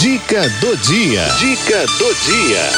Dica 0.00 0.48
do 0.62 0.74
dia. 0.78 1.22
Dica 1.38 1.86
do 1.98 2.14
dia. 2.24 2.70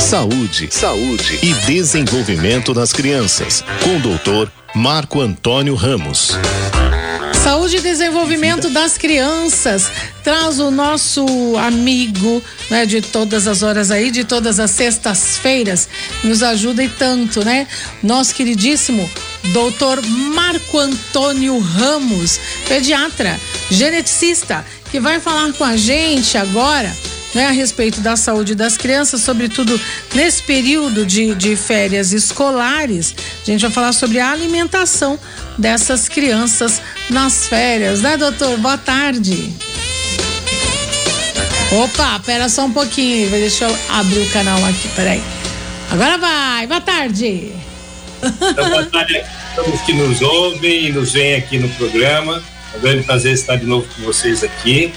Saúde, 0.00 0.68
saúde 0.70 1.40
e 1.42 1.52
desenvolvimento 1.66 2.72
das 2.72 2.92
crianças, 2.92 3.64
com 3.82 3.96
o 3.96 3.98
doutor 3.98 4.52
Marco 4.72 5.20
Antônio 5.20 5.74
Ramos. 5.74 6.38
Saúde 7.42 7.78
e 7.78 7.80
desenvolvimento 7.80 8.70
das 8.70 8.96
crianças 8.96 9.90
traz 10.22 10.60
o 10.60 10.70
nosso 10.70 11.26
amigo, 11.58 12.40
né, 12.70 12.86
de 12.86 13.00
todas 13.00 13.48
as 13.48 13.64
horas 13.64 13.90
aí, 13.90 14.12
de 14.12 14.22
todas 14.22 14.60
as 14.60 14.70
sextas-feiras, 14.70 15.88
nos 16.22 16.40
ajuda 16.44 16.84
e 16.84 16.88
tanto, 16.88 17.44
né? 17.44 17.66
Nosso 18.00 18.32
queridíssimo 18.32 19.10
doutor 19.52 20.04
Marco 20.06 20.78
Antônio 20.78 21.58
Ramos, 21.58 22.40
pediatra, 22.68 23.38
geneticista, 23.70 24.64
que 24.90 25.00
vai 25.00 25.20
falar 25.20 25.52
com 25.52 25.64
a 25.64 25.76
gente 25.76 26.36
agora 26.38 26.94
né, 27.34 27.46
a 27.46 27.50
respeito 27.50 28.00
da 28.00 28.16
saúde 28.16 28.54
das 28.54 28.76
crianças, 28.76 29.20
sobretudo 29.20 29.78
nesse 30.14 30.42
período 30.42 31.04
de, 31.04 31.34
de 31.34 31.54
férias 31.54 32.12
escolares. 32.12 33.14
A 33.42 33.44
gente 33.44 33.60
vai 33.60 33.70
falar 33.70 33.92
sobre 33.92 34.18
a 34.18 34.32
alimentação 34.32 35.18
dessas 35.58 36.08
crianças 36.08 36.80
nas 37.10 37.46
férias, 37.46 38.00
né, 38.00 38.16
doutor? 38.16 38.56
Boa 38.58 38.78
tarde. 38.78 39.52
Opa, 41.72 42.20
pera 42.20 42.48
só 42.48 42.64
um 42.64 42.72
pouquinho, 42.72 43.28
deixa 43.28 43.64
eu 43.64 43.78
abrir 43.90 44.20
o 44.20 44.30
canal 44.30 44.64
aqui, 44.64 44.88
peraí. 44.94 45.22
Agora 45.90 46.16
vai, 46.16 46.66
boa 46.66 46.80
tarde. 46.80 47.52
Então, 48.22 48.70
boa 48.70 48.86
tarde 48.86 49.35
todos 49.56 49.80
que 49.80 49.94
nos 49.94 50.20
ouvem 50.20 50.88
e 50.88 50.92
nos 50.92 51.14
veem 51.14 51.34
aqui 51.34 51.58
no 51.58 51.68
programa. 51.70 52.42
É 52.74 52.76
um 52.76 52.80
grande 52.80 53.04
prazer 53.04 53.32
estar 53.32 53.56
de 53.56 53.64
novo 53.64 53.88
com 53.96 54.02
vocês 54.02 54.44
aqui. 54.44 54.92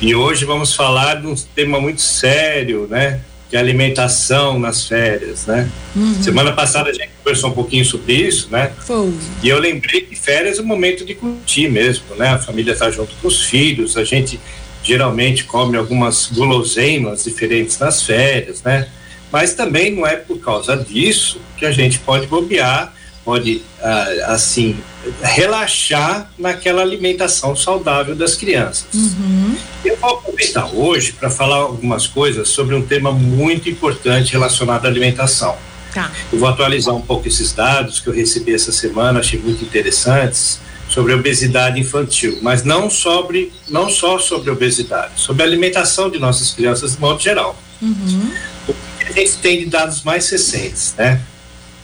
E 0.00 0.14
hoje 0.14 0.44
vamos 0.44 0.72
falar 0.72 1.20
de 1.20 1.26
um 1.26 1.34
tema 1.34 1.80
muito 1.80 2.00
sério, 2.00 2.86
né? 2.88 3.20
De 3.50 3.56
alimentação 3.56 4.56
nas 4.56 4.86
férias, 4.86 5.46
né? 5.46 5.68
Uhum. 5.96 6.22
Semana 6.22 6.52
passada 6.52 6.90
a 6.90 6.92
gente 6.92 7.10
conversou 7.18 7.50
um 7.50 7.52
pouquinho 7.52 7.84
sobre 7.84 8.14
isso, 8.14 8.48
né? 8.52 8.70
Foi. 8.86 9.12
E 9.42 9.48
eu 9.48 9.58
lembrei 9.58 10.02
que 10.02 10.14
férias 10.14 10.60
é 10.60 10.62
o 10.62 10.64
momento 10.64 11.04
de 11.04 11.16
curtir 11.16 11.68
mesmo, 11.68 12.14
né? 12.14 12.28
A 12.28 12.38
família 12.38 12.72
está 12.72 12.88
junto 12.88 13.12
com 13.16 13.26
os 13.26 13.42
filhos, 13.42 13.96
a 13.96 14.04
gente 14.04 14.38
geralmente 14.84 15.42
come 15.42 15.76
algumas 15.76 16.26
guloseimas 16.26 17.24
diferentes 17.24 17.80
nas 17.80 18.00
férias, 18.00 18.62
né? 18.62 18.86
Mas 19.32 19.54
também 19.54 19.90
não 19.90 20.06
é 20.06 20.14
por 20.14 20.38
causa 20.38 20.76
disso 20.76 21.40
que 21.56 21.66
a 21.66 21.72
gente 21.72 21.98
pode 21.98 22.28
bobear 22.28 22.92
pode 23.24 23.62
ah, 23.80 24.06
assim 24.28 24.78
relaxar 25.22 26.30
naquela 26.38 26.82
alimentação 26.82 27.56
saudável 27.56 28.14
das 28.14 28.34
crianças. 28.34 28.86
Uhum. 28.94 29.56
Eu 29.84 29.96
vou 29.96 30.10
aproveitar 30.10 30.66
hoje 30.66 31.12
para 31.12 31.30
falar 31.30 31.56
algumas 31.56 32.06
coisas 32.06 32.48
sobre 32.48 32.74
um 32.74 32.82
tema 32.82 33.12
muito 33.12 33.68
importante 33.68 34.32
relacionado 34.32 34.86
à 34.86 34.88
alimentação. 34.88 35.56
Tá. 35.92 36.10
Eu 36.32 36.38
vou 36.38 36.48
atualizar 36.48 36.94
um 36.94 37.02
pouco 37.02 37.28
esses 37.28 37.52
dados 37.52 38.00
que 38.00 38.08
eu 38.08 38.12
recebi 38.12 38.54
essa 38.54 38.72
semana, 38.72 39.20
achei 39.20 39.38
muito 39.38 39.62
interessantes 39.62 40.60
sobre 40.88 41.14
obesidade 41.14 41.80
infantil, 41.80 42.38
mas 42.42 42.64
não 42.64 42.90
sobre 42.90 43.52
não 43.68 43.88
só 43.88 44.18
sobre 44.18 44.50
obesidade, 44.50 45.12
sobre 45.16 45.42
a 45.42 45.46
alimentação 45.46 46.10
de 46.10 46.18
nossas 46.18 46.50
crianças 46.50 46.92
de 46.92 47.00
modo 47.00 47.20
geral. 47.20 47.56
Uhum. 47.80 48.30
O 48.68 48.74
que 48.98 49.04
a 49.04 49.12
gente 49.12 49.36
tem 49.38 49.58
de 49.58 49.66
dados 49.66 50.02
mais 50.02 50.28
recentes, 50.28 50.94
né? 50.96 51.20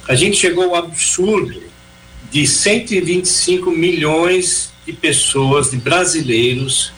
A 0.09 0.15
gente 0.15 0.39
chegou 0.39 0.65
ao 0.65 0.77
absurdo 0.77 1.63
de 2.31 2.47
125 2.47 3.71
milhões 3.71 4.71
de 4.87 4.93
pessoas, 4.93 5.71
de 5.71 5.77
brasileiros, 5.77 6.93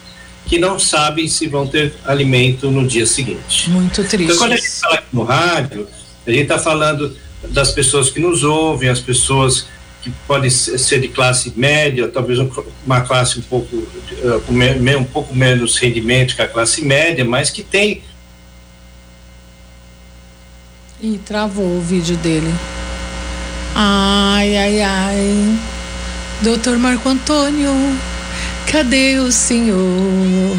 que 0.47 0.59
não 0.59 0.79
sabem 0.79 1.27
se 1.27 1.49
vão 1.49 1.67
ter 1.67 1.93
alimento 2.05 2.71
no 2.71 2.87
dia 2.87 3.05
seguinte. 3.05 3.69
Muito 3.69 4.05
triste. 4.05 4.25
Então, 4.25 4.37
quando 4.37 4.53
a 4.53 4.57
gente 4.57 4.71
fala 4.71 4.95
aqui 4.95 5.07
no 5.13 5.25
rádio, 5.25 5.89
a 6.25 6.31
gente 6.31 6.43
está 6.43 6.59
falando 6.59 7.17
das 7.49 7.73
pessoas 7.73 8.11
que 8.11 8.21
nos 8.21 8.45
ouvem, 8.45 8.89
as 8.89 9.01
pessoas 9.01 9.67
que 10.03 10.11
podem 10.27 10.49
ser 10.49 11.01
de 11.01 11.09
classe 11.09 11.53
média, 11.57 12.09
talvez 12.09 12.39
uma 12.87 13.01
classe 13.03 13.39
um 13.39 13.43
pouco 13.43 13.77
uh, 13.77 14.99
um 14.99 15.05
pouco 15.05 15.35
menos 15.35 15.77
rendimento 15.77 16.35
que 16.35 16.43
a 16.43 16.49
classe 16.49 16.83
média, 16.83 17.25
mas 17.25 17.51
que 17.51 17.63
tem. 17.63 18.03
E 21.03 21.19
travou 21.19 21.77
o 21.77 21.81
vídeo 21.81 22.17
dele. 22.17 22.53
Ai, 23.75 24.57
ai, 24.57 24.83
ai. 24.83 25.59
Doutor 26.43 26.79
Marco 26.79 27.09
Antônio, 27.09 27.71
cadê 28.67 29.19
o 29.19 29.31
senhor? 29.31 30.57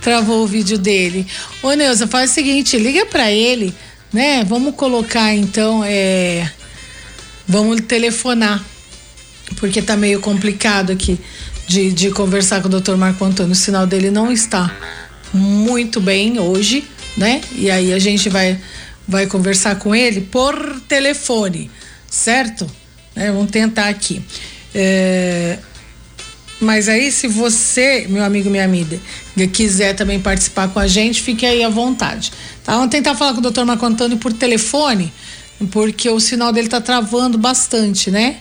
Travou 0.00 0.42
o 0.42 0.46
vídeo 0.46 0.78
dele. 0.78 1.26
Ô, 1.62 1.72
Neuza, 1.72 2.06
faz 2.06 2.30
o 2.30 2.34
seguinte, 2.34 2.76
liga 2.76 3.06
para 3.06 3.30
ele, 3.30 3.74
né? 4.12 4.44
Vamos 4.44 4.74
colocar 4.74 5.34
então, 5.34 5.82
é. 5.84 6.50
Vamos 7.46 7.80
telefonar. 7.82 8.64
Porque 9.56 9.80
tá 9.80 9.96
meio 9.96 10.20
complicado 10.20 10.90
aqui 10.90 11.18
de, 11.68 11.92
de 11.92 12.10
conversar 12.10 12.60
com 12.60 12.68
o 12.68 12.70
doutor 12.70 12.96
Marco 12.96 13.24
Antônio. 13.24 13.52
O 13.52 13.56
sinal 13.56 13.86
dele 13.86 14.10
não 14.10 14.32
está 14.32 14.74
muito 15.32 16.00
bem 16.00 16.38
hoje, 16.38 16.84
né? 17.16 17.40
E 17.52 17.70
aí 17.70 17.92
a 17.92 17.98
gente 17.98 18.28
vai, 18.28 18.58
vai 19.06 19.26
conversar 19.26 19.76
com 19.76 19.94
ele 19.94 20.22
por 20.22 20.80
telefone 20.88 21.70
certo? 22.14 22.70
É, 23.16 23.30
vamos 23.30 23.50
tentar 23.50 23.88
aqui. 23.88 24.22
É, 24.74 25.58
mas 26.60 26.88
aí, 26.88 27.10
se 27.10 27.26
você, 27.26 28.06
meu 28.08 28.24
amigo, 28.24 28.48
minha 28.48 28.64
amiga, 28.64 28.98
quiser 29.52 29.94
também 29.94 30.20
participar 30.20 30.68
com 30.68 30.78
a 30.78 30.86
gente, 30.86 31.20
fique 31.20 31.44
aí 31.44 31.62
à 31.62 31.68
vontade. 31.68 32.32
Tá? 32.62 32.74
Vamos 32.74 32.90
tentar 32.90 33.14
falar 33.14 33.32
com 33.32 33.40
o 33.40 33.42
doutor 33.42 33.66
Marco 33.66 33.84
Antônio 33.84 34.16
por 34.16 34.32
telefone, 34.32 35.12
porque 35.70 36.08
o 36.08 36.20
sinal 36.20 36.52
dele 36.52 36.68
tá 36.68 36.80
travando 36.80 37.36
bastante, 37.36 38.10
né? 38.10 38.36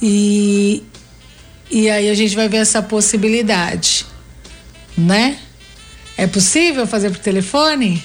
E, 0.00 0.82
e 1.70 1.90
aí 1.90 2.08
a 2.08 2.14
gente 2.14 2.34
vai 2.34 2.48
ver 2.48 2.58
essa 2.58 2.82
possibilidade, 2.82 4.06
né? 4.96 5.38
É 6.16 6.26
possível 6.26 6.86
fazer 6.86 7.10
por 7.10 7.18
telefone? 7.18 8.02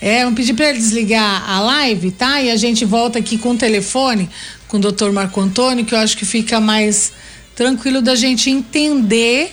É, 0.00 0.22
vamos 0.24 0.36
pedir 0.36 0.54
para 0.54 0.70
ele 0.70 0.78
desligar 0.78 1.48
a 1.48 1.60
live, 1.60 2.10
tá? 2.10 2.42
E 2.42 2.50
a 2.50 2.56
gente 2.56 2.84
volta 2.84 3.18
aqui 3.18 3.38
com 3.38 3.50
o 3.50 3.56
telefone 3.56 4.28
com 4.68 4.76
o 4.76 4.80
doutor 4.80 5.12
Marco 5.12 5.40
Antônio, 5.40 5.84
que 5.84 5.94
eu 5.94 5.98
acho 5.98 6.16
que 6.16 6.24
fica 6.24 6.60
mais 6.60 7.12
tranquilo 7.54 8.02
da 8.02 8.14
gente 8.14 8.50
entender 8.50 9.52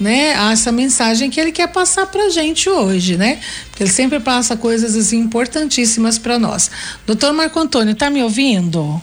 né, 0.00 0.30
essa 0.52 0.72
mensagem 0.72 1.30
que 1.30 1.40
ele 1.40 1.52
quer 1.52 1.68
passar 1.68 2.06
pra 2.06 2.28
gente 2.30 2.68
hoje, 2.68 3.16
né? 3.16 3.38
Porque 3.70 3.84
ele 3.84 3.90
sempre 3.90 4.18
passa 4.18 4.56
coisas 4.56 4.96
assim 4.96 5.18
importantíssimas 5.18 6.18
para 6.18 6.38
nós. 6.38 6.70
Doutor 7.06 7.32
Marco 7.32 7.58
Antônio, 7.58 7.94
tá 7.94 8.10
me 8.10 8.22
ouvindo? 8.22 9.00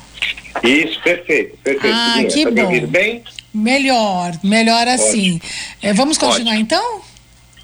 Isso, 0.64 1.00
perfeito, 1.02 1.58
perfeito. 1.64 1.96
Ah, 1.96 2.24
que 2.24 2.44
tá 2.44 2.52
bom. 2.52 2.88
bem? 2.88 3.24
Melhor, 3.54 4.38
melhor 4.44 4.88
assim. 4.88 5.40
É, 5.82 5.94
vamos 5.94 6.18
continuar 6.18 6.54
Ótimo. 6.54 6.62
então? 6.62 7.02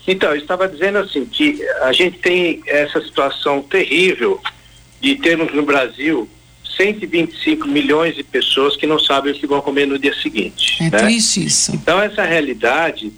Então, 0.08 0.30
eu 0.32 0.38
estava 0.38 0.68
dizendo 0.68 1.00
assim 1.00 1.26
que 1.26 1.64
a 1.82 1.92
gente 1.92 2.20
tem 2.20 2.62
essa 2.68 3.02
situação 3.02 3.62
terrível 3.62 4.40
de 5.02 5.16
termos 5.16 5.54
no 5.54 5.64
Brasil 5.64 6.30
125 6.78 7.68
milhões 7.68 8.16
de 8.16 8.24
pessoas 8.24 8.76
que 8.76 8.86
não 8.86 9.00
sabem 9.00 9.32
o 9.32 9.36
que 9.36 9.48
vão 9.48 9.62
comer 9.62 9.88
no 9.88 9.98
dia 9.98 10.14
seguinte. 10.14 10.78
É 10.82 10.90
né? 10.90 10.98
triste 10.98 11.46
isso. 11.46 11.74
Então 11.74 12.02
essa 12.02 12.24
realidade 12.24 13.12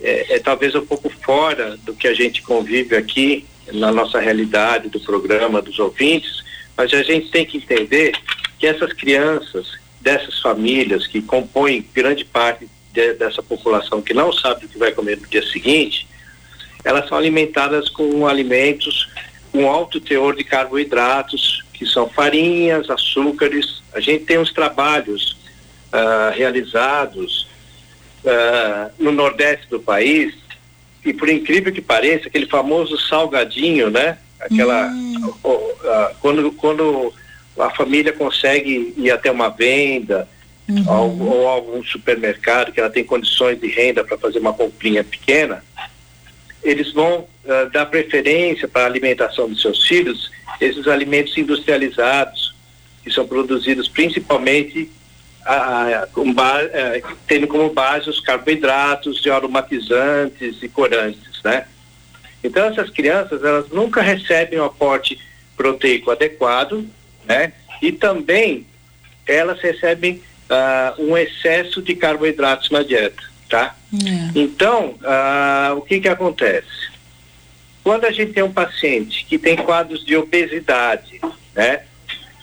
é, 0.00 0.34
é, 0.34 0.38
talvez 0.38 0.74
um 0.74 0.84
pouco 0.84 1.08
fora 1.08 1.76
do 1.78 1.94
que 1.94 2.08
a 2.08 2.14
gente 2.14 2.42
convive 2.42 2.96
aqui 2.96 3.46
na 3.72 3.92
nossa 3.92 4.20
realidade 4.20 4.88
do 4.88 5.00
programa 5.00 5.62
dos 5.62 5.78
ouvintes, 5.78 6.42
mas 6.76 6.92
a 6.92 7.02
gente 7.02 7.30
tem 7.30 7.46
que 7.46 7.56
entender 7.56 8.12
que 8.58 8.66
essas 8.66 8.92
crianças 8.92 9.78
dessas 10.00 10.40
famílias 10.40 11.06
que 11.06 11.22
compõem 11.22 11.86
grande 11.94 12.24
parte 12.24 12.68
de, 12.92 13.14
dessa 13.14 13.42
população 13.42 14.02
que 14.02 14.12
não 14.12 14.32
sabe 14.32 14.66
o 14.66 14.68
que 14.68 14.78
vai 14.78 14.92
comer 14.92 15.18
no 15.18 15.26
dia 15.26 15.46
seguinte, 15.46 16.06
elas 16.84 17.08
são 17.08 17.16
alimentadas 17.16 17.88
com 17.88 18.26
alimentos 18.26 19.08
com 19.54 19.70
alto 19.70 20.00
teor 20.00 20.34
de 20.34 20.42
carboidratos, 20.42 21.62
que 21.72 21.86
são 21.86 22.08
farinhas, 22.08 22.90
açúcares. 22.90 23.84
A 23.94 24.00
gente 24.00 24.24
tem 24.24 24.36
uns 24.36 24.52
trabalhos 24.52 25.36
uh, 25.92 26.34
realizados 26.34 27.46
uh, 28.24 28.90
no 28.98 29.12
nordeste 29.12 29.68
do 29.70 29.78
país 29.78 30.34
e 31.04 31.12
por 31.12 31.28
incrível 31.28 31.72
que 31.72 31.80
pareça, 31.80 32.26
aquele 32.26 32.46
famoso 32.46 32.98
salgadinho, 32.98 33.90
né? 33.90 34.18
Aquela 34.40 34.88
hum. 34.88 35.32
quando 36.20 36.50
quando 36.52 37.14
a 37.58 37.70
família 37.70 38.12
consegue 38.12 38.92
ir 38.96 39.10
até 39.10 39.30
uma 39.30 39.48
venda 39.48 40.28
uhum. 40.68 40.84
ou, 40.88 41.28
ou 41.28 41.48
algum 41.48 41.82
supermercado 41.84 42.72
que 42.72 42.80
ela 42.80 42.90
tem 42.90 43.04
condições 43.04 43.60
de 43.60 43.68
renda 43.68 44.02
para 44.02 44.18
fazer 44.18 44.40
uma 44.40 44.52
comprinha 44.52 45.04
pequena, 45.04 45.62
eles 46.64 46.92
vão 46.92 47.20
uh, 47.20 47.70
dar 47.70 47.86
preferência 47.86 48.66
para 48.66 48.82
a 48.82 48.86
alimentação 48.86 49.48
dos 49.48 49.60
seus 49.60 49.86
filhos 49.86 50.30
esses 50.60 50.88
alimentos 50.88 51.36
industrializados 51.36 52.54
que 53.02 53.10
são 53.10 53.26
produzidos 53.26 53.86
principalmente 53.88 54.90
a, 55.44 56.04
a, 56.04 56.08
tendo 57.26 57.46
como 57.46 57.68
base 57.68 58.08
os 58.08 58.18
carboidratos 58.18 59.20
de 59.20 59.30
aromatizantes 59.30 60.62
e 60.62 60.68
corantes, 60.68 61.42
né? 61.44 61.66
Então 62.42 62.66
essas 62.66 62.88
crianças 62.88 63.44
elas 63.44 63.68
nunca 63.68 64.00
recebem 64.00 64.58
um 64.58 64.64
aporte 64.64 65.18
proteico 65.54 66.10
adequado, 66.10 66.86
né? 67.26 67.52
E 67.82 67.92
também 67.92 68.66
elas 69.26 69.60
recebem 69.60 70.22
um 70.98 71.16
excesso 71.16 71.82
de 71.82 71.94
carboidratos 71.94 72.70
na 72.70 72.82
dieta, 72.82 73.22
tá? 73.54 73.76
É. 74.04 74.32
Então 74.34 74.96
uh, 75.00 75.76
o 75.76 75.82
que 75.82 76.00
que 76.00 76.08
acontece? 76.08 76.90
Quando 77.84 78.04
a 78.04 78.10
gente 78.10 78.32
tem 78.32 78.42
um 78.42 78.52
paciente 78.52 79.24
que 79.26 79.38
tem 79.38 79.54
quadros 79.54 80.04
de 80.04 80.16
obesidade, 80.16 81.20
né? 81.54 81.82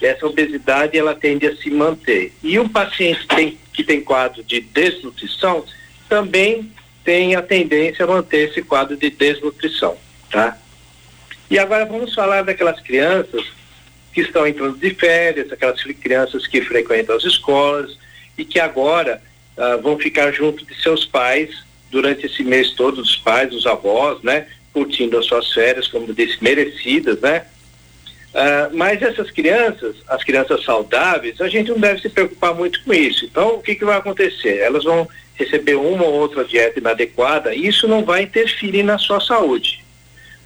Essa 0.02 0.26
obesidade 0.26 0.98
ela 0.98 1.14
tende 1.14 1.46
a 1.46 1.56
se 1.56 1.70
manter. 1.70 2.34
E 2.42 2.58
um 2.58 2.68
paciente 2.68 3.28
tem, 3.28 3.58
que 3.74 3.84
tem 3.84 4.02
quadro 4.02 4.42
de 4.42 4.62
desnutrição 4.62 5.66
também 6.08 6.72
tem 7.04 7.36
a 7.36 7.42
tendência 7.42 8.06
a 8.06 8.08
manter 8.08 8.50
esse 8.50 8.62
quadro 8.62 8.96
de 8.96 9.10
desnutrição, 9.10 9.98
tá? 10.30 10.58
E 11.50 11.60
agora 11.60 11.86
vamos 11.86 12.14
falar 12.16 12.44
daquelas 12.44 12.80
crianças 12.80 13.44
que 14.14 14.22
estão 14.22 14.48
entrando 14.48 14.78
de 14.78 14.94
férias, 14.94 15.52
aquelas 15.52 15.82
crianças 15.84 16.48
que 16.48 16.62
frequentam 16.62 17.16
as 17.16 17.26
escolas 17.26 17.98
e 18.38 18.46
que 18.46 18.60
agora 18.60 19.22
uh, 19.58 19.82
vão 19.82 19.98
ficar 19.98 20.32
junto 20.32 20.66
de 20.66 20.82
seus 20.82 21.06
pais 21.06 21.64
durante 21.90 22.26
esse 22.26 22.44
mês 22.44 22.72
todo, 22.72 23.02
os 23.02 23.18
pais, 23.18 23.54
os 23.54 23.66
avós, 23.66 24.22
né? 24.24 24.48
Curtindo 24.74 25.18
as 25.18 25.26
suas 25.26 25.52
férias, 25.52 25.88
como 25.88 26.14
disse, 26.14 26.42
merecidas, 26.42 27.20
né? 27.20 27.46
Uh, 28.34 28.76
mas 28.76 29.02
essas 29.02 29.30
crianças, 29.30 29.98
as 30.08 30.24
crianças 30.24 30.64
saudáveis, 30.64 31.42
a 31.42 31.50
gente 31.50 31.70
não 31.70 31.80
deve 31.80 32.02
se 32.02 32.08
preocupar 32.08 32.56
muito 32.56 32.82
com 32.84 32.94
isso. 32.94 33.26
Então, 33.26 33.56
o 33.56 33.62
que, 33.62 33.76
que 33.76 33.84
vai 33.84 33.98
acontecer? 33.98 34.60
Elas 34.60 34.86
vão 34.86 35.08
receber 35.36 35.76
uma 35.76 36.06
ou 36.06 36.14
outra 36.14 36.46
dieta 36.46 36.80
inadequada 36.80 37.54
e 37.54 37.68
isso 37.68 37.88
não 37.88 38.06
vai 38.06 38.24
interferir 38.24 38.84
na 38.84 38.98
sua 38.98 39.20
saúde. 39.20 39.84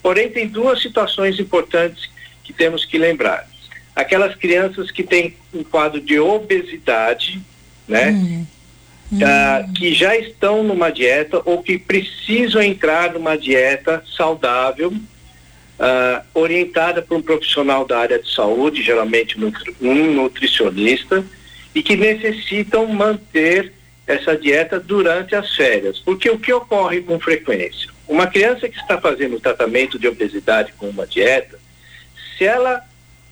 Porém, 0.01 0.29
tem 0.29 0.47
duas 0.47 0.81
situações 0.81 1.39
importantes 1.39 2.09
que 2.43 2.53
temos 2.53 2.85
que 2.85 2.97
lembrar. 2.97 3.47
Aquelas 3.95 4.35
crianças 4.35 4.89
que 4.91 5.03
têm 5.03 5.35
um 5.53 5.63
quadro 5.63 6.01
de 6.01 6.19
obesidade, 6.19 7.41
né? 7.87 8.11
Hum. 8.11 8.45
Uh, 9.15 9.73
que 9.73 9.93
já 9.93 10.15
estão 10.17 10.63
numa 10.63 10.89
dieta 10.89 11.41
ou 11.45 11.63
que 11.63 11.77
precisam 11.77 12.61
entrar 12.61 13.13
numa 13.13 13.37
dieta 13.37 14.03
saudável, 14.17 14.89
uh, 14.89 16.25
orientada 16.33 17.01
por 17.01 17.17
um 17.17 17.21
profissional 17.21 17.85
da 17.85 17.99
área 17.99 18.19
de 18.19 18.29
saúde, 18.31 18.83
geralmente 18.83 19.37
um 19.81 20.11
nutricionista, 20.11 21.23
e 21.73 21.81
que 21.81 21.95
necessitam 21.95 22.87
manter 22.87 23.71
essa 24.07 24.37
dieta 24.37 24.79
durante 24.79 25.35
as 25.35 25.55
férias. 25.55 25.99
Porque 25.99 26.29
o 26.29 26.39
que 26.39 26.53
ocorre 26.53 27.01
com 27.01 27.19
frequência? 27.19 27.89
Uma 28.07 28.27
criança 28.27 28.69
que 28.69 28.77
está 28.77 28.99
fazendo 28.99 29.39
tratamento 29.39 29.97
de 29.97 30.07
obesidade 30.07 30.73
com 30.73 30.87
uma 30.87 31.07
dieta, 31.07 31.59
se 32.37 32.45
ela 32.45 32.81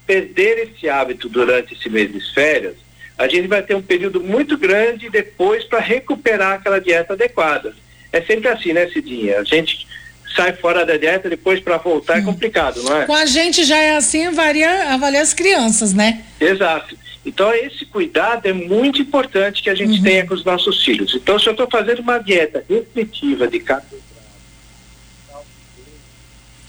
perder 0.05 0.69
esse 0.69 0.89
hábito 0.89 1.29
durante 1.29 1.73
esse 1.73 1.89
mês 1.89 2.11
de 2.11 2.33
férias, 2.33 2.75
a 3.17 3.27
gente 3.27 3.47
vai 3.47 3.61
ter 3.61 3.75
um 3.75 3.81
período 3.81 4.21
muito 4.21 4.57
grande 4.57 5.09
depois 5.09 5.63
para 5.63 5.79
recuperar 5.79 6.53
aquela 6.53 6.79
dieta 6.79 7.13
adequada. 7.13 7.73
É 8.11 8.21
sempre 8.21 8.49
assim, 8.49 8.73
né, 8.73 8.87
Cidinha? 8.87 9.39
A 9.39 9.43
gente 9.43 9.87
sai 10.35 10.53
fora 10.53 10.85
da 10.85 10.97
dieta 10.97 11.29
depois 11.29 11.59
para 11.59 11.77
voltar 11.77 12.15
é 12.15 12.17
hum. 12.17 12.21
é 12.21 12.25
complicado, 12.25 12.81
não 12.83 13.01
é? 13.01 13.05
Com 13.05 13.13
a 13.13 13.25
gente 13.25 13.63
já 13.63 13.77
é 13.77 13.95
assim, 13.95 14.25
avalia, 14.25 14.93
avalia 14.93 15.21
as 15.21 15.33
crianças, 15.33 15.93
né? 15.93 16.23
Exato. 16.39 16.97
Então, 17.25 17.53
esse 17.53 17.85
cuidado 17.85 18.45
é 18.47 18.53
muito 18.53 19.01
importante 19.01 19.63
que 19.63 19.69
a 19.69 19.75
gente 19.75 19.97
uhum. 19.97 20.03
tenha 20.03 20.25
com 20.25 20.33
os 20.33 20.43
nossos 20.43 20.83
filhos. 20.83 21.15
Então, 21.15 21.39
se 21.39 21.47
eu 21.47 21.51
estou 21.51 21.69
fazendo 21.69 21.99
uma 21.99 22.17
dieta 22.17 22.63
restritiva 22.69 23.47
de 23.47 23.59
carboidrato. 23.59 24.03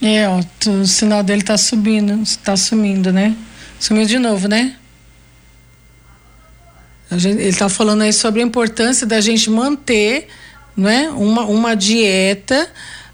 É, 0.01 0.27
ó, 0.29 0.39
o 0.69 0.85
sinal 0.85 1.23
dele 1.23 1.41
está 1.41 1.57
subindo, 1.57 2.21
está 2.21 2.55
sumindo, 2.55 3.11
né? 3.11 3.35
Sumiu 3.79 4.05
de 4.05 4.17
novo, 4.17 4.47
né? 4.47 4.77
Gente, 7.11 7.39
ele 7.39 7.49
está 7.49 7.69
falando 7.69 8.01
aí 8.01 8.11
sobre 8.11 8.41
a 8.41 8.43
importância 8.43 9.05
da 9.05 9.21
gente 9.21 9.49
manter 9.49 10.27
né, 10.75 11.09
uma, 11.15 11.45
uma 11.45 11.75
dieta 11.75 12.69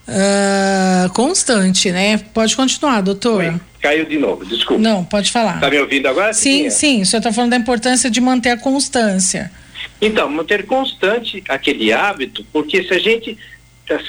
uh, 0.07 1.11
constante, 1.13 1.91
né? 1.91 2.17
Pode 2.33 2.55
continuar, 2.55 3.01
doutor. 3.01 3.43
Oi, 3.43 3.53
caiu 3.81 4.05
de 4.05 4.17
novo, 4.17 4.45
desculpa. 4.45 4.81
Não, 4.81 5.03
pode 5.03 5.31
falar. 5.31 5.55
Está 5.55 5.69
me 5.69 5.79
ouvindo 5.79 6.07
agora? 6.07 6.33
Sim, 6.33 6.69
sim. 6.69 7.01
O 7.01 7.05
senhor 7.05 7.19
está 7.19 7.31
falando 7.31 7.51
da 7.51 7.57
importância 7.57 8.09
de 8.09 8.21
manter 8.21 8.51
a 8.51 8.57
constância. 8.57 9.51
Então, 10.01 10.29
manter 10.29 10.65
constante 10.65 11.43
aquele 11.47 11.91
hábito, 11.91 12.45
porque 12.51 12.83
se 12.83 12.93
a 12.93 12.99
gente 12.99 13.37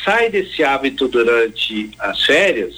sai 0.05 0.31
desse 0.31 0.63
hábito 0.63 1.09
durante 1.09 1.91
as 1.99 2.25
férias, 2.25 2.77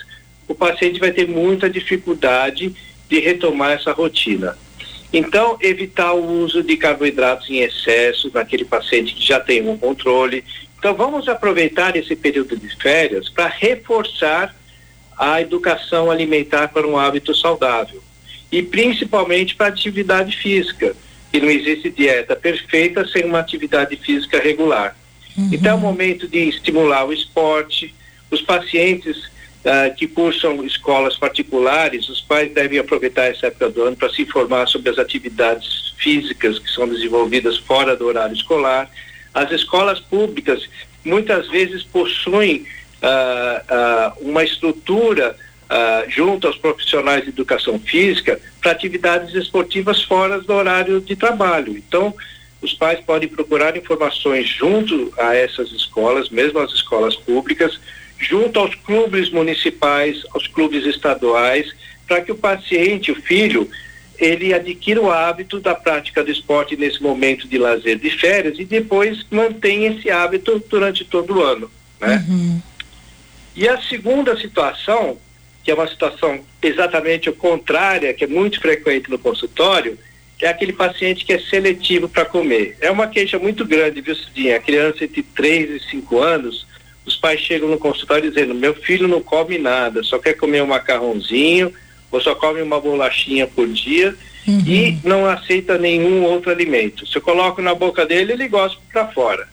o 0.49 0.55
paciente 0.55 0.99
vai 0.99 1.13
ter 1.13 1.29
muita 1.29 1.69
dificuldade 1.69 2.75
de 3.09 3.21
retomar 3.21 3.73
essa 3.73 3.93
rotina. 3.93 4.57
Então, 5.17 5.57
evitar 5.61 6.13
o 6.13 6.43
uso 6.43 6.61
de 6.61 6.77
carboidratos 6.77 7.49
em 7.49 7.61
excesso 7.61 8.31
naquele 8.35 8.65
paciente 8.65 9.15
que 9.15 9.25
já 9.25 9.39
tem 9.39 9.67
um 9.69 9.79
controle, 9.79 10.45
então 10.77 10.93
vamos 10.93 11.29
aproveitar 11.29 11.97
esse 11.97 12.17
período 12.17 12.57
de 12.57 12.69
férias 12.77 13.29
para 13.29 13.47
reforçar 13.47 14.55
a 15.17 15.41
educação 15.41 16.11
alimentar 16.11 16.69
para 16.69 16.87
um 16.87 16.99
hábito 16.99 17.33
saudável 17.33 18.03
e 18.51 18.63
principalmente 18.63 19.55
para 19.55 19.69
atividade 19.69 20.37
física. 20.37 20.97
E 21.33 21.41
não 21.41 21.49
existe 21.49 21.91
dieta 21.91 22.35
perfeita 22.37 23.07
sem 23.07 23.25
uma 23.25 23.39
atividade 23.39 23.97
física 23.97 24.41
regular. 24.41 24.97
Uhum. 25.37 25.51
Então 25.53 25.73
é 25.73 25.75
o 25.75 25.79
momento 25.79 26.29
de 26.29 26.41
estimular 26.49 27.05
o 27.05 27.13
esporte. 27.13 27.95
Os 28.31 28.43
pacientes 28.43 29.31
uh, 29.65 29.95
que 29.95 30.07
cursam 30.07 30.65
escolas 30.65 31.17
particulares, 31.17 32.09
os 32.09 32.21
pais 32.21 32.53
devem 32.53 32.79
aproveitar 32.79 33.25
essa 33.25 33.47
época 33.47 33.71
do 33.71 33.83
ano 33.83 33.97
para 33.97 34.11
se 34.11 34.23
informar 34.23 34.67
sobre 34.69 34.91
as 34.91 34.99
atividades 34.99 35.95
físicas 35.97 36.59
que 36.59 36.71
são 36.71 36.89
desenvolvidas 36.89 37.59
fora 37.59 37.97
do 37.97 38.07
horário 38.07 38.35
escolar 38.35 38.91
as 39.35 39.51
escolas 39.51 39.99
públicas 39.99 40.63
muitas 41.05 41.49
vezes 41.49 41.83
possuem 41.83 42.65
uh, 43.03 44.23
uh, 44.23 44.31
uma 44.31 44.45
estrutura 44.45 45.37
uh, 45.65 46.09
junto 46.09 46.47
aos 46.47 46.57
profissionais 46.57 47.25
de 47.25 47.31
educação 47.31 47.79
física 47.81 48.41
para 48.61 48.71
atividades 48.71 49.35
esportivas 49.35 50.03
fora 50.05 50.41
do 50.41 50.53
horário 50.53 51.01
de 51.01 51.17
trabalho. 51.17 51.77
Então, 51.77 52.15
os 52.63 52.73
pais 52.73 53.01
podem 53.01 53.29
procurar 53.29 53.77
informações 53.77 54.49
junto 54.49 55.13
a 55.19 55.35
essas 55.35 55.73
escolas, 55.73 56.31
mesmo 56.31 56.61
as 56.61 56.73
escolas 56.73 57.17
públicas, 57.17 57.79
junto 58.29 58.59
aos 58.59 58.75
clubes 58.75 59.31
municipais, 59.31 60.23
aos 60.33 60.47
clubes 60.47 60.85
estaduais, 60.87 61.75
para 62.07 62.21
que 62.21 62.33
o 62.33 62.37
paciente, 62.37 63.13
o 63.13 63.17
filho, 63.17 63.69
ele 64.19 64.55
adquira 64.55 65.01
o 65.01 65.11
hábito 65.11 65.61
da 65.61 65.75
prática 65.75 66.23
do 66.23 66.31
esporte 66.31 66.77
nesse 66.77 67.03
momento 67.03 67.49
de 67.49 67.59
lazer 67.59 67.99
de 67.99 68.11
férias 68.11 68.59
e 68.59 68.65
depois 68.65 69.25
mantém 69.31 69.87
esse 69.87 70.11
hábito 70.11 70.63
durante 70.69 71.05
todo 71.05 71.37
o 71.37 71.43
ano, 71.43 71.71
né? 72.01 72.25
Uhum. 72.29 72.63
E 73.57 73.69
a 73.69 73.81
segunda 73.81 74.37
situação, 74.37 75.19
que 75.63 75.71
é 75.71 75.75
uma 75.75 75.89
situação 75.89 76.41
exatamente 76.63 77.29
o 77.29 77.35
contrária, 77.35 78.13
que 78.15 78.25
é 78.25 78.27
muito 78.27 78.61
frequente 78.61 79.11
no 79.11 79.19
consultório, 79.19 79.99
é 80.41 80.49
aquele 80.49 80.73
paciente 80.73 81.25
que 81.25 81.33
é 81.33 81.39
seletivo 81.39 82.09
para 82.09 82.25
comer. 82.25 82.77
É 82.81 82.91
uma 82.91 83.07
queixa 83.07 83.39
muito 83.39 83.65
grande, 83.65 84.01
viu, 84.01 84.15
Cidinha? 84.15 84.57
A 84.57 84.61
criança 84.61 85.05
entre 85.05 85.23
3 85.23 85.71
e 85.71 85.91
5 85.91 86.19
anos, 86.21 86.67
os 87.05 87.17
pais 87.17 87.41
chegam 87.41 87.69
no 87.69 87.79
consultório 87.79 88.31
dizendo, 88.31 88.55
meu 88.55 88.75
filho 88.75 89.07
não 89.07 89.23
come 89.23 89.59
nada, 89.59 90.03
só 90.03 90.19
quer 90.19 90.35
comer 90.35 90.63
um 90.63 90.67
macarrãozinho, 90.67 91.73
ou 92.11 92.21
só 92.21 92.35
come 92.35 92.63
uma 92.63 92.81
bolachinha 92.81 93.47
por 93.47 93.69
dia 93.69 94.15
uhum. 94.47 94.61
e 94.67 94.99
não 95.05 95.27
aceita 95.27 95.77
nenhum 95.77 96.23
outro 96.23 96.51
alimento. 96.51 97.07
Se 97.07 97.17
eu 97.17 97.23
coloco 97.23 97.61
na 97.61 97.75
boca 97.75 98.07
dele, 98.07 98.33
ele 98.33 98.49
gosta 98.49 98.79
para 98.93 99.09
fora. 99.09 99.49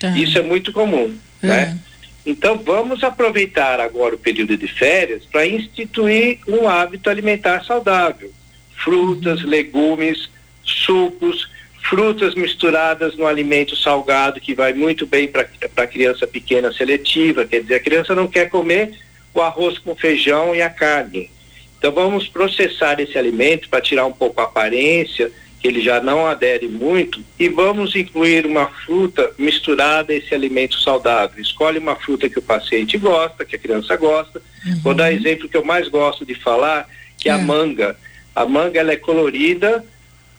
Tá. 0.00 0.16
Isso 0.16 0.38
é 0.38 0.42
muito 0.42 0.72
comum, 0.72 1.04
uhum. 1.04 1.18
né? 1.42 1.78
Então 2.24 2.58
vamos 2.58 3.04
aproveitar 3.04 3.78
agora 3.78 4.16
o 4.16 4.18
período 4.18 4.56
de 4.56 4.66
férias 4.66 5.22
para 5.30 5.46
instituir 5.46 6.40
um 6.48 6.68
hábito 6.68 7.08
alimentar 7.08 7.64
saudável. 7.64 8.32
Frutas, 8.74 9.42
legumes, 9.44 10.28
sucos, 10.64 11.48
frutas 11.88 12.34
misturadas 12.34 13.16
no 13.16 13.26
alimento 13.26 13.76
salgado 13.76 14.40
que 14.40 14.54
vai 14.54 14.72
muito 14.72 15.06
bem 15.06 15.28
para 15.28 15.46
a 15.76 15.86
criança 15.86 16.26
pequena 16.26 16.72
seletiva, 16.72 17.44
quer 17.44 17.60
dizer, 17.60 17.74
a 17.76 17.80
criança 17.80 18.14
não 18.14 18.26
quer 18.26 18.48
comer 18.48 18.92
o 19.32 19.40
arroz 19.40 19.78
com 19.78 19.94
feijão 19.94 20.54
e 20.54 20.62
a 20.62 20.70
carne. 20.70 21.30
Então 21.78 21.92
vamos 21.92 22.26
processar 22.26 22.98
esse 23.00 23.18
alimento 23.18 23.68
para 23.68 23.80
tirar 23.80 24.06
um 24.06 24.12
pouco 24.12 24.40
a 24.40 24.44
aparência, 24.44 25.30
que 25.60 25.68
ele 25.68 25.80
já 25.80 26.00
não 26.00 26.26
adere 26.26 26.68
muito, 26.68 27.22
e 27.38 27.48
vamos 27.48 27.94
incluir 27.94 28.46
uma 28.46 28.66
fruta 28.66 29.30
misturada 29.38 30.12
a 30.12 30.16
esse 30.16 30.34
alimento 30.34 30.80
saudável. 30.80 31.40
Escolhe 31.40 31.78
uma 31.78 31.96
fruta 31.96 32.28
que 32.28 32.38
o 32.38 32.42
paciente 32.42 32.98
gosta, 32.98 33.44
que 33.44 33.56
a 33.56 33.58
criança 33.58 33.96
gosta. 33.96 34.42
Uhum. 34.64 34.80
Vou 34.82 34.94
dar 34.94 35.12
exemplo 35.12 35.48
que 35.48 35.56
eu 35.56 35.64
mais 35.64 35.88
gosto 35.88 36.24
de 36.24 36.34
falar, 36.34 36.88
que 37.18 37.28
é, 37.28 37.32
é 37.32 37.34
a 37.34 37.38
manga. 37.38 37.96
A 38.34 38.44
manga 38.44 38.78
ela 38.80 38.92
é 38.92 38.96
colorida, 38.96 39.84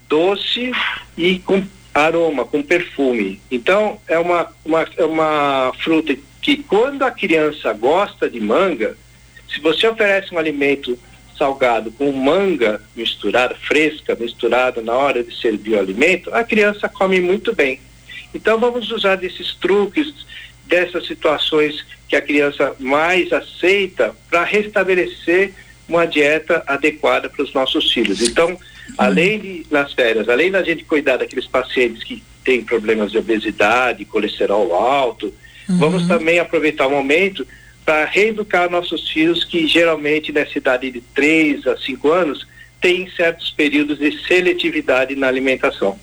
doce 0.07 0.71
e 1.17 1.39
com 1.39 1.63
aroma, 1.93 2.45
com 2.45 2.61
perfume. 2.61 3.41
Então, 3.49 3.99
é 4.07 4.19
uma, 4.19 4.47
uma, 4.63 4.87
é 4.97 5.03
uma 5.03 5.71
fruta 5.83 6.15
que 6.41 6.57
quando 6.57 7.03
a 7.03 7.11
criança 7.11 7.73
gosta 7.73 8.29
de 8.29 8.39
manga, 8.39 8.95
se 9.49 9.59
você 9.59 9.87
oferece 9.87 10.33
um 10.33 10.37
alimento 10.37 10.97
salgado 11.37 11.91
com 11.91 12.11
manga 12.11 12.81
misturada, 12.95 13.55
fresca, 13.55 14.15
misturada 14.15 14.81
na 14.81 14.93
hora 14.93 15.23
de 15.23 15.35
servir 15.39 15.73
o 15.73 15.79
alimento, 15.79 16.33
a 16.33 16.43
criança 16.43 16.89
come 16.89 17.19
muito 17.19 17.53
bem. 17.53 17.79
Então 18.33 18.59
vamos 18.59 18.91
usar 18.91 19.15
desses 19.15 19.55
truques, 19.55 20.13
dessas 20.65 21.05
situações 21.05 21.85
que 22.07 22.15
a 22.15 22.21
criança 22.21 22.75
mais 22.79 23.31
aceita 23.31 24.15
para 24.29 24.43
restabelecer 24.43 25.53
uma 25.87 26.05
dieta 26.05 26.63
adequada 26.67 27.29
para 27.29 27.43
os 27.43 27.53
nossos 27.53 27.91
filhos. 27.91 28.21
Então, 28.21 28.57
além 28.97 29.39
de 29.39 29.65
nas 29.71 29.93
férias, 29.93 30.27
além 30.27 30.51
da 30.51 30.63
gente 30.63 30.83
cuidar 30.83 31.17
daqueles 31.17 31.45
pacientes 31.45 32.03
que 32.03 32.23
têm 32.43 32.63
problemas 32.63 33.11
de 33.11 33.17
obesidade, 33.17 34.05
colesterol 34.05 34.73
alto, 34.73 35.33
uhum. 35.69 35.77
vamos 35.77 36.07
também 36.07 36.39
aproveitar 36.39 36.87
o 36.87 36.91
momento 36.91 37.45
para 37.85 38.05
reeducar 38.05 38.69
nossos 38.69 39.09
filhos 39.09 39.45
que 39.45 39.65
geralmente 39.65 40.31
nessa 40.31 40.57
idade 40.57 40.91
de 40.91 41.01
3 41.15 41.65
a 41.67 41.77
5 41.77 42.11
anos 42.11 42.45
têm 42.81 43.09
certos 43.15 43.49
períodos 43.51 43.97
de 43.97 44.11
seletividade 44.27 45.15
na 45.15 45.27
alimentação. 45.27 45.97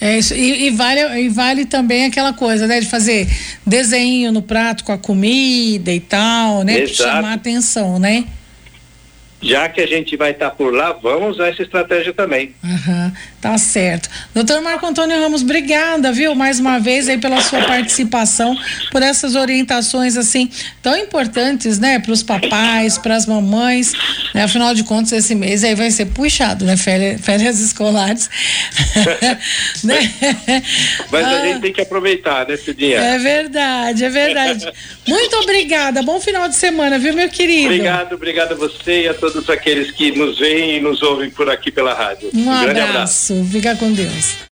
É 0.00 0.18
isso, 0.18 0.34
e, 0.34 0.68
e, 0.68 0.70
vale, 0.70 1.00
e 1.20 1.28
vale 1.28 1.66
também 1.66 2.06
aquela 2.06 2.32
coisa, 2.32 2.66
né, 2.66 2.80
de 2.80 2.86
fazer 2.88 3.28
desenho 3.66 4.32
no 4.32 4.40
prato 4.40 4.82
com 4.82 4.92
a 4.92 4.98
comida 4.98 5.92
e 5.92 6.00
tal, 6.00 6.62
né, 6.62 6.78
para 6.78 6.86
chamar 6.88 7.34
atenção, 7.34 7.98
né? 7.98 8.24
Já 9.42 9.68
que 9.68 9.80
a 9.80 9.86
gente 9.86 10.16
vai 10.16 10.32
estar 10.32 10.50
tá 10.50 10.54
por 10.54 10.74
lá, 10.74 10.92
vamos 10.92 11.36
usar 11.36 11.48
essa 11.48 11.62
estratégia 11.62 12.12
também. 12.12 12.54
Uhum, 12.62 13.12
tá 13.40 13.56
certo. 13.56 14.08
Doutor 14.34 14.60
Marco 14.60 14.84
Antônio 14.84 15.18
Ramos, 15.18 15.42
obrigada, 15.42 16.12
viu, 16.12 16.34
mais 16.34 16.60
uma 16.60 16.78
vez 16.78 17.08
aí 17.08 17.16
pela 17.18 17.40
sua 17.40 17.62
participação, 17.64 18.56
por 18.90 19.02
essas 19.02 19.34
orientações 19.34 20.16
assim 20.16 20.50
tão 20.82 20.96
importantes, 20.96 21.78
né, 21.78 21.98
para 21.98 22.12
os 22.12 22.22
papais, 22.22 22.98
para 22.98 23.16
as 23.16 23.24
mamães, 23.24 23.92
né? 24.34 24.44
afinal 24.44 24.74
de 24.74 24.84
contas 24.84 25.12
esse 25.12 25.34
mês 25.34 25.64
aí 25.64 25.74
vai 25.74 25.90
ser 25.90 26.06
puxado, 26.06 26.64
né, 26.64 26.76
férias, 26.76 27.20
férias 27.20 27.60
escolares. 27.60 28.28
né? 29.82 30.12
Mas 31.10 31.24
a 31.24 31.30
ah, 31.30 31.46
gente 31.46 31.60
tem 31.60 31.72
que 31.72 31.80
aproveitar, 31.80 32.46
né, 32.46 32.56
Cidinha? 32.56 32.98
É 32.98 33.18
verdade, 33.18 34.04
é 34.04 34.10
verdade. 34.10 34.70
Muito 35.10 35.36
obrigada, 35.36 36.02
bom 36.02 36.20
final 36.20 36.48
de 36.48 36.54
semana, 36.54 36.98
viu, 36.98 37.12
meu 37.14 37.28
querido? 37.28 37.66
Obrigado, 37.66 38.14
obrigado 38.14 38.52
a 38.52 38.54
você 38.54 39.02
e 39.02 39.08
a 39.08 39.14
todos 39.14 39.48
aqueles 39.50 39.90
que 39.90 40.12
nos 40.12 40.38
veem 40.38 40.76
e 40.76 40.80
nos 40.80 41.02
ouvem 41.02 41.30
por 41.30 41.50
aqui 41.50 41.70
pela 41.70 41.94
rádio. 41.94 42.30
Um, 42.32 42.46
um 42.46 42.50
abraço. 42.52 43.32
abraço. 43.32 43.48
Fica 43.50 43.74
com 43.76 43.92
Deus. 43.92 44.48